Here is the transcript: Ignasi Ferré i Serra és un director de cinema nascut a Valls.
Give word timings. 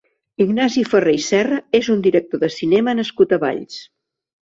Ignasi 0.45 0.85
Ferré 0.93 1.13
i 1.17 1.19
Serra 1.27 1.61
és 1.81 1.91
un 1.99 2.03
director 2.09 2.43
de 2.47 2.53
cinema 2.59 2.99
nascut 3.03 3.41
a 3.41 3.45
Valls. 3.49 3.83